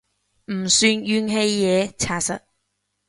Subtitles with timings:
[0.51, 2.39] 唔算怨氣嘢查實